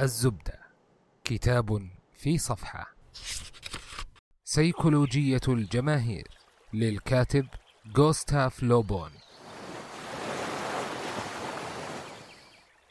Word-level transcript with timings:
الزبدة. 0.00 0.58
كتاب 1.24 1.88
في 2.14 2.38
صفحة. 2.38 2.86
سيكولوجية 4.44 5.40
الجماهير 5.48 6.28
للكاتب 6.72 7.46
غوستاف 7.96 8.62
لوبون. 8.62 9.10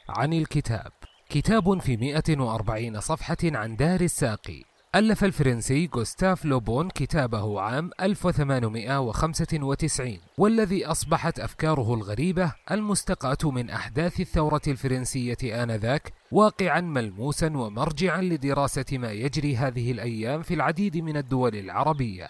عن 0.10 0.34
الكتاب. 0.34 0.92
كتاب 1.30 1.80
في 1.80 1.98
140 1.98 3.00
صفحة 3.00 3.38
عن 3.44 3.76
دار 3.76 4.02
الساقي. 4.02 4.64
ألف 4.96 5.24
الفرنسي 5.24 5.90
غوستاف 5.96 6.46
لوبون 6.46 6.90
كتابه 6.90 7.62
عام 7.62 7.92
1895 8.02 10.20
والذي 10.38 10.86
أصبحت 10.86 11.40
أفكاره 11.40 11.94
الغريبة 11.94 12.54
المستقاة 12.72 13.52
من 13.52 13.70
أحداث 13.70 14.20
الثورة 14.20 14.62
الفرنسية 14.68 15.64
آنذاك 15.64 16.14
واقعا 16.32 16.82
ملموسا 16.82 17.48
ومرجعا 17.58 18.22
لدراسة 18.22 18.86
ما 18.92 19.12
يجري 19.12 19.56
هذه 19.56 19.92
الأيام 19.92 20.42
في 20.42 20.54
العديد 20.54 20.98
من 20.98 21.18
الدول 21.18 21.56
العربية. 21.56 22.28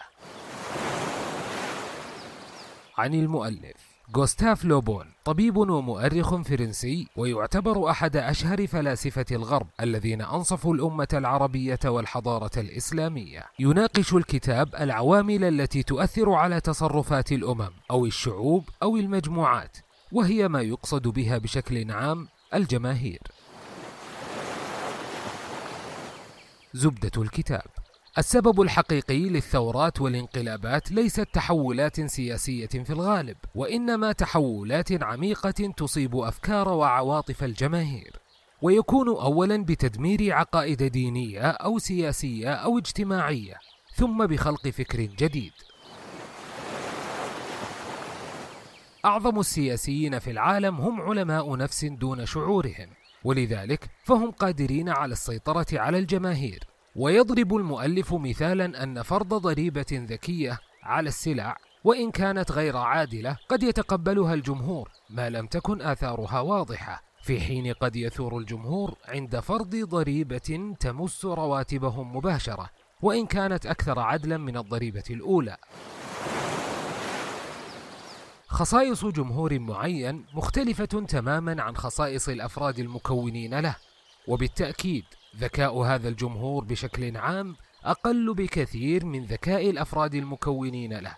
عن 2.98 3.14
المؤلف 3.14 3.92
غوستاف 4.18 4.66
لوبون 4.66 5.06
طبيب 5.26 5.58
ومؤرخ 5.58 6.36
فرنسي 6.36 7.08
ويعتبر 7.16 7.90
أحد 7.90 8.18
أشهر 8.18 8.68
فلاسفة 8.68 9.26
الغرب 9.32 9.68
الذين 9.82 10.22
أنصفوا 10.22 10.74
الأمة 10.74 11.08
العربية 11.14 11.80
والحضارة 11.86 12.60
الإسلامية. 12.60 13.44
يناقش 13.60 14.14
الكتاب 14.14 14.76
العوامل 14.76 15.44
التي 15.44 15.84
تؤثر 15.84 16.32
على 16.34 16.62
تصرفات 16.62 17.32
الأمم 17.32 17.72
أو 17.92 18.06
الشعوب 18.06 18.70
أو 18.84 18.98
المجموعات 18.98 19.78
وهي 20.12 20.48
ما 20.48 20.62
يقصد 20.62 21.08
بها 21.08 21.38
بشكل 21.38 21.92
عام 21.92 22.28
الجماهير. 22.54 23.22
زبدة 26.74 27.22
الكتاب 27.22 27.66
السبب 28.18 28.62
الحقيقي 28.62 29.30
للثورات 29.30 30.02
والانقلابات 30.02 30.92
ليست 30.92 31.28
تحولات 31.34 32.02
سياسية 32.02 32.68
في 32.68 32.90
الغالب، 32.90 33.38
وإنما 33.56 34.12
تحولات 34.12 35.04
عميقة 35.04 35.74
تصيب 35.78 36.16
أفكار 36.16 36.70
وعواطف 36.70 37.44
الجماهير. 37.44 38.16
ويكون 38.62 39.08
أولا 39.08 39.64
بتدمير 39.64 40.34
عقائد 40.34 40.84
دينية 40.84 41.42
أو 41.42 41.80
سياسية 41.80 42.54
أو 42.54 42.78
اجتماعية، 42.78 43.56
ثم 43.96 44.26
بخلق 44.26 44.68
فكر 44.68 45.02
جديد. 45.02 45.54
أعظم 49.06 49.40
السياسيين 49.40 50.20
في 50.20 50.32
العالم 50.32 50.76
هم 50.76 51.02
علماء 51.02 51.56
نفس 51.56 51.86
دون 51.86 52.26
شعورهم، 52.26 52.90
ولذلك 53.24 53.90
فهم 54.04 54.32
قادرين 54.32 54.90
على 54.90 55.12
السيطرة 55.12 55.66
على 55.74 56.00
الجماهير. 56.00 56.64
ويضرب 56.96 57.56
المؤلف 57.56 58.14
مثالا 58.14 58.84
أن 58.84 59.02
فرض 59.02 59.34
ضريبة 59.34 59.86
ذكية 59.92 60.60
على 60.84 61.10
السلع 61.10 61.58
وإن 61.84 62.12
كانت 62.12 62.52
غير 62.52 62.78
عادلة 62.78 63.38
قد 63.50 63.64
يتقبلها 63.64 64.34
الجمهور 64.34 64.90
ما 65.10 65.30
لم 65.30 65.48
تكن 65.48 65.82
آثارها 65.82 66.40
واضحة. 66.40 67.12
في 67.24 67.40
حين 67.42 67.74
قد 67.74 67.96
يثور 67.96 68.38
الجمهور 68.38 68.96
عند 69.08 69.40
فرض 69.40 69.76
ضريبة 69.76 70.76
تمس 70.80 71.26
رواتبهم 71.26 72.16
مباشرة 72.16 72.70
وإن 73.02 73.26
كانت 73.26 73.66
أكثر 73.66 74.00
عدلا 74.00 74.38
من 74.38 74.58
الضريبة 74.58 75.04
الأولى. 75.10 75.58
خصائص 78.52 79.06
جمهور 79.06 79.60
معين 79.60 80.26
مختلفة 80.34 80.86
تماما 80.86 81.62
عن 81.62 81.78
خصائص 81.78 82.30
الأفراد 82.30 82.80
المكونين 82.80 83.60
له 83.60 83.76
وبالتأكيد 84.28 85.04
ذكاء 85.38 85.78
هذا 85.78 86.10
الجمهور 86.10 86.64
بشكل 86.64 87.18
عام 87.18 87.56
أقل 87.84 88.34
بكثير 88.34 89.06
من 89.06 89.26
ذكاء 89.26 89.70
الأفراد 89.70 90.16
المكونين 90.16 90.94
له 90.94 91.16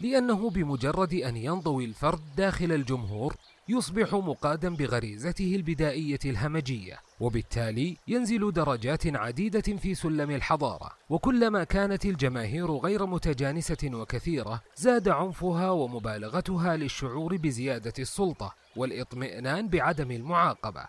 لأنه 0.00 0.50
بمجرد 0.50 1.14
أن 1.14 1.36
ينضوي 1.36 1.84
الفرد 1.84 2.20
داخل 2.36 2.72
الجمهور 2.72 3.34
يصبح 3.68 4.14
مقادا 4.14 4.76
بغريزته 4.76 5.54
البدائية 5.56 6.18
الهمجية 6.24 6.98
وبالتالي 7.20 7.96
ينزل 8.08 8.52
درجات 8.52 9.16
عديدة 9.16 9.60
في 9.60 9.94
سلم 9.94 10.30
الحضارة. 10.30 10.90
وكلما 11.10 11.64
كانت 11.64 12.04
الجماهير 12.04 12.70
غير 12.76 13.06
متجانسة 13.06 13.90
وكثيرة 13.92 14.62
زاد 14.76 15.08
عنفها 15.08 15.70
ومبالغتها 15.70 16.76
للشعور 16.76 17.36
بزيادة 17.36 17.92
السلطة 17.98 18.54
والاطمئنان 18.76 19.68
بعدم 19.68 20.10
المعاقبة. 20.10 20.86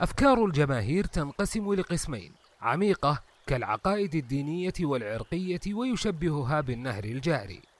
أفكار 0.00 0.44
الجماهير 0.44 1.04
تنقسم 1.04 1.74
لقسمين 1.74 2.32
عميقة 2.60 3.22
كالعقائد 3.46 4.14
الدينية 4.14 4.72
والعرقية 4.80 5.74
ويشبهها 5.74 6.60
بالنهر 6.60 7.04
الجاري. 7.04 7.73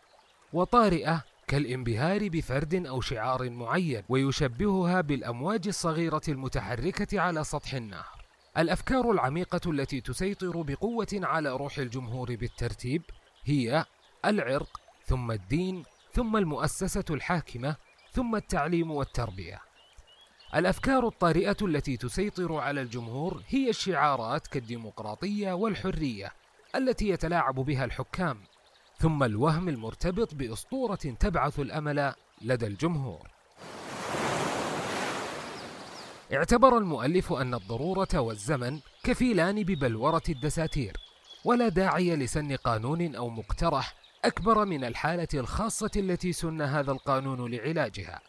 وطارئة 0.55 1.25
كالانبهار 1.47 2.29
بفرد 2.29 2.87
أو 2.87 3.01
شعار 3.01 3.51
معين 3.51 4.03
ويشبهها 4.09 5.01
بالأمواج 5.01 5.69
الصغيرة 5.69 6.23
المتحركة 6.29 7.21
على 7.21 7.45
سطح 7.45 7.75
النهر. 7.75 8.25
الأفكار 8.59 9.11
العميقة 9.11 9.61
التي 9.71 10.01
تسيطر 10.01 10.63
بقوة 10.63 11.07
على 11.13 11.57
روح 11.57 11.79
الجمهور 11.79 12.37
بالترتيب 12.37 13.03
هي 13.45 13.85
العرق 14.25 14.81
ثم 15.07 15.31
الدين 15.31 15.85
ثم 16.13 16.37
المؤسسة 16.37 17.05
الحاكمة 17.11 17.77
ثم 18.13 18.37
التعليم 18.37 18.91
والتربية. 18.91 19.61
الأفكار 20.55 21.07
الطارئة 21.07 21.57
التي 21.63 21.97
تسيطر 21.97 22.55
على 22.55 22.81
الجمهور 22.81 23.43
هي 23.49 23.71
الشعارات 23.71 24.47
كالديمقراطية 24.47 25.53
والحرية 25.53 26.33
التي 26.75 27.09
يتلاعب 27.09 27.55
بها 27.55 27.85
الحكام. 27.85 28.39
ثم 28.99 29.23
الوهم 29.23 29.69
المرتبط 29.69 30.35
بأسطورة 30.35 30.95
تبعث 30.95 31.61
الأمل 31.61 32.15
لدى 32.43 32.67
الجمهور. 32.67 33.29
اعتبر 36.33 36.79
المؤلف 36.79 37.33
أن 37.33 37.55
الضرورة 37.55 38.09
والزمن 38.15 38.81
كفيلان 39.03 39.63
ببلورة 39.63 40.23
الدساتير 40.29 40.97
ولا 41.45 41.69
داعي 41.69 42.17
لسن 42.17 42.57
قانون 42.57 43.15
أو 43.15 43.29
مقترح 43.29 43.95
أكبر 44.25 44.65
من 44.65 44.85
الحالة 44.85 45.29
الخاصة 45.35 45.91
التي 45.97 46.33
سن 46.33 46.63
هذا 46.63 46.93
القانون 46.93 47.51
لعلاجها. 47.51 48.21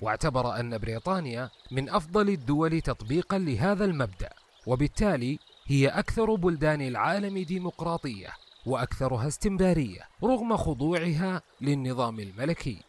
واعتبر 0.00 0.60
أن 0.60 0.78
بريطانيا 0.78 1.50
من 1.70 1.90
أفضل 1.90 2.28
الدول 2.28 2.80
تطبيقا 2.80 3.38
لهذا 3.38 3.84
المبدأ 3.84 4.30
وبالتالي 4.66 5.38
هي 5.66 5.88
أكثر 5.88 6.34
بلدان 6.34 6.82
العالم 6.82 7.38
ديمقراطية. 7.38 8.28
وأكثرها 8.66 9.28
استمرارية 9.28 10.08
رغم 10.24 10.56
خضوعها 10.56 11.42
للنظام 11.60 12.20
الملكي. 12.20 12.82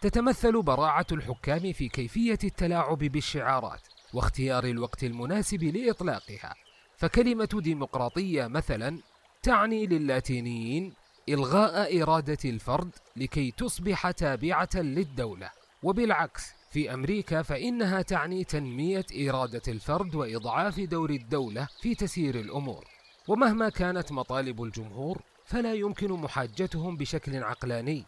تتمثل 0.00 0.62
براعة 0.62 1.06
الحكام 1.12 1.72
في 1.72 1.88
كيفية 1.88 2.38
التلاعب 2.44 2.98
بالشعارات 2.98 3.80
واختيار 4.14 4.64
الوقت 4.64 5.04
المناسب 5.04 5.62
لإطلاقها. 5.62 6.54
فكلمة 6.96 7.48
ديمقراطية 7.62 8.46
مثلا 8.46 8.98
تعني 9.42 9.86
للاتينيين 9.86 10.94
إلغاء 11.28 12.02
إرادة 12.02 12.38
الفرد 12.44 12.90
لكي 13.16 13.50
تصبح 13.50 14.10
تابعة 14.10 14.68
للدولة. 14.74 15.50
وبالعكس 15.82 16.52
في 16.74 16.94
أمريكا 16.94 17.42
فإنها 17.42 18.02
تعني 18.02 18.44
تنمية 18.44 19.06
إرادة 19.28 19.62
الفرد 19.68 20.14
وإضعاف 20.14 20.80
دور 20.80 21.10
الدولة 21.10 21.68
في 21.82 21.94
تسيير 21.94 22.34
الأمور. 22.34 22.84
ومهما 23.28 23.68
كانت 23.68 24.12
مطالب 24.12 24.62
الجمهور 24.62 25.22
فلا 25.44 25.74
يمكن 25.74 26.12
محاجتهم 26.12 26.96
بشكل 26.96 27.42
عقلاني 27.42 28.04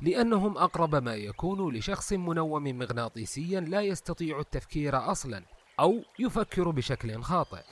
لأنهم 0.00 0.58
أقرب 0.58 0.94
ما 0.94 1.14
يكون 1.14 1.74
لشخص 1.76 2.12
منوم 2.12 2.78
مغناطيسيا 2.78 3.60
لا 3.60 3.80
يستطيع 3.80 4.40
التفكير 4.40 5.10
أصلا 5.10 5.42
أو 5.80 6.02
يفكر 6.18 6.70
بشكل 6.70 7.22
خاطئ. 7.22 7.62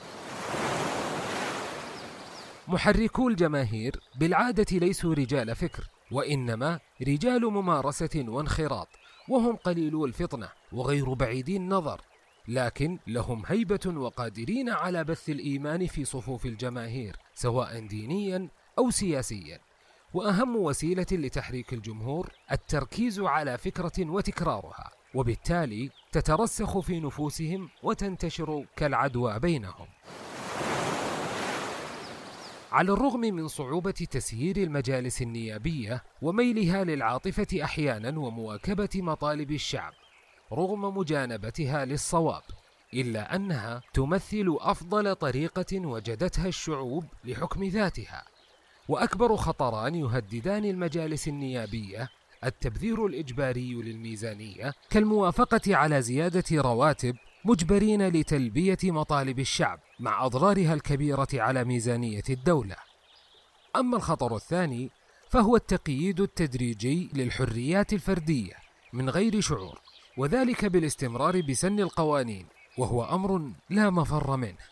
محركو 2.68 3.28
الجماهير 3.28 4.00
بالعادة 4.20 4.78
ليسوا 4.78 5.14
رجال 5.14 5.56
فكر 5.56 5.88
وإنما 6.10 6.80
رجال 7.02 7.44
ممارسة 7.44 8.24
وانخراط. 8.28 8.88
وهم 9.28 9.56
قليلو 9.56 10.04
الفطنة 10.04 10.48
وغير 10.72 11.12
بعيدي 11.12 11.56
النظر 11.56 12.00
لكن 12.48 12.98
لهم 13.06 13.42
هيبة 13.46 13.80
وقادرين 13.86 14.70
على 14.70 15.04
بث 15.04 15.28
الإيمان 15.28 15.86
في 15.86 16.04
صفوف 16.04 16.46
الجماهير 16.46 17.16
سواء 17.34 17.86
دينيا 17.86 18.48
أو 18.78 18.90
سياسيا. 18.90 19.60
وأهم 20.14 20.56
وسيلة 20.56 21.06
لتحريك 21.12 21.72
الجمهور 21.72 22.32
التركيز 22.52 23.20
على 23.20 23.58
فكرة 23.58 24.10
وتكرارها 24.10 24.90
وبالتالي 25.14 25.90
تترسخ 26.12 26.78
في 26.78 27.00
نفوسهم 27.00 27.68
وتنتشر 27.82 28.64
كالعدوى 28.76 29.38
بينهم. 29.38 29.86
على 32.72 32.92
الرغم 32.92 33.20
من 33.20 33.48
صعوبة 33.48 33.90
تسيير 33.90 34.56
المجالس 34.56 35.22
النيابية 35.22 36.02
وميلها 36.22 36.84
للعاطفة 36.84 37.64
أحيانا 37.64 38.18
ومواكبة 38.18 38.88
مطالب 38.94 39.52
الشعب 39.52 39.92
رغم 40.52 40.96
مجانبتها 40.98 41.84
للصواب 41.84 42.42
إلا 42.94 43.36
أنها 43.36 43.82
تمثل 43.94 44.56
أفضل 44.60 45.14
طريقة 45.14 45.86
وجدتها 45.86 46.48
الشعوب 46.48 47.04
لحكم 47.24 47.64
ذاتها. 47.64 48.24
وأكبر 48.88 49.36
خطران 49.36 49.94
يهددان 49.94 50.64
المجالس 50.64 51.28
النيابية 51.28 52.08
التبذير 52.44 53.06
الإجباري 53.06 53.74
للميزانية 53.74 54.74
كالموافقة 54.90 55.76
على 55.76 56.02
زيادة 56.02 56.44
رواتب 56.52 57.16
مجبرين 57.44 58.08
لتلبية 58.08 58.78
مطالب 58.84 59.38
الشعب 59.38 59.80
مع 60.00 60.26
أضرارها 60.26 60.74
الكبيرة 60.74 61.28
على 61.34 61.64
ميزانية 61.64 62.22
الدولة. 62.30 62.76
أما 63.76 63.96
الخطر 63.96 64.36
الثاني 64.36 64.90
فهو 65.28 65.56
التقييد 65.56 66.20
التدريجي 66.20 67.10
للحريات 67.14 67.92
الفردية 67.92 68.54
من 68.92 69.10
غير 69.10 69.40
شعور، 69.40 69.80
وذلك 70.16 70.64
بالاستمرار 70.64 71.40
بسن 71.40 71.80
القوانين، 71.80 72.46
وهو 72.78 73.04
أمر 73.04 73.50
لا 73.70 73.90
مفر 73.90 74.36
منه. 74.36 74.68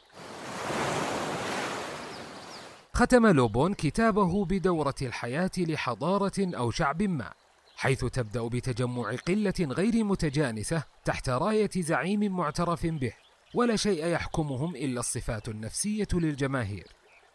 ختم 2.94 3.26
لوبون 3.26 3.74
كتابه 3.74 4.44
بدورة 4.44 4.94
الحياة 5.02 5.50
لحضارة 5.58 6.32
أو 6.38 6.70
شعب 6.70 7.02
ما، 7.02 7.32
حيث 7.76 8.04
تبدأ 8.04 8.48
بتجمع 8.48 9.10
قلة 9.28 9.54
غير 9.60 10.04
متجانسة 10.04 10.82
تحت 11.04 11.28
راية 11.28 11.70
زعيم 11.76 12.36
معترف 12.36 12.86
به 12.86 13.12
ولا 13.54 13.76
شيء 13.76 14.06
يحكمهم 14.06 14.76
إلا 14.76 15.00
الصفات 15.00 15.48
النفسية 15.48 16.08
للجماهير 16.12 16.86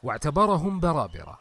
واعتبرهم 0.03 0.79
برابرة. 0.79 1.39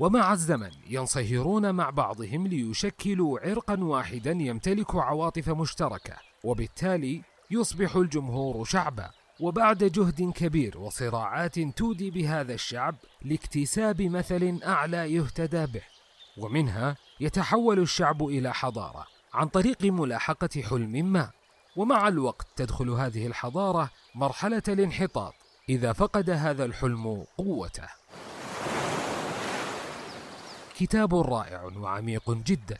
ومع 0.00 0.32
الزمن 0.32 0.70
ينصهرون 0.86 1.74
مع 1.74 1.90
بعضهم 1.90 2.46
ليشكلوا 2.46 3.40
عرقا 3.40 3.76
واحدا 3.80 4.30
يمتلك 4.30 4.94
عواطف 4.94 5.48
مشتركة 5.48 6.16
وبالتالي 6.44 7.22
يصبح 7.50 7.96
الجمهور 7.96 8.64
شعبا. 8.64 9.10
وبعد 9.40 9.84
جهد 9.84 10.32
كبير 10.34 10.78
وصراعات 10.78 11.58
تودي 11.58 12.10
بهذا 12.10 12.54
الشعب 12.54 12.96
لاكتساب 13.22 14.02
مثل 14.02 14.60
أعلى 14.64 15.14
يهتدى 15.14 15.66
به. 15.66 15.93
ومنها 16.38 16.96
يتحول 17.20 17.78
الشعب 17.78 18.22
إلى 18.22 18.54
حضارة 18.54 19.06
عن 19.34 19.48
طريق 19.48 19.84
ملاحقة 19.84 20.62
حلم 20.62 21.12
ما. 21.12 21.30
ومع 21.76 22.08
الوقت 22.08 22.46
تدخل 22.56 22.90
هذه 22.90 23.26
الحضارة 23.26 23.90
مرحلة 24.14 24.62
الانحطاط 24.68 25.34
إذا 25.68 25.92
فقد 25.92 26.30
هذا 26.30 26.64
الحلم 26.64 27.24
قوته. 27.38 27.88
كتاب 30.76 31.14
رائع 31.14 31.64
وعميق 31.76 32.30
جدا. 32.30 32.78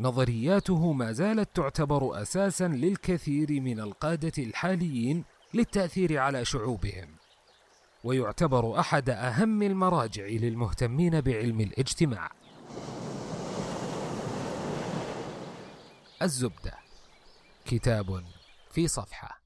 نظرياته 0.00 0.92
ما 0.92 1.12
زالت 1.12 1.56
تعتبر 1.56 2.22
أساسا 2.22 2.68
للكثير 2.68 3.60
من 3.60 3.80
القادة 3.80 4.42
الحاليين 4.42 5.24
للتأثير 5.54 6.18
على 6.18 6.44
شعوبهم. 6.44 7.08
ويعتبر 8.04 8.80
أحد 8.80 9.10
أهم 9.10 9.62
المراجع 9.62 10.26
للمهتمين 10.26 11.20
بعلم 11.20 11.60
الاجتماع. 11.60 12.30
الزبدة. 16.22 16.78
كتاب 17.64 18.24
في 18.70 18.88
صفحة 18.88 19.41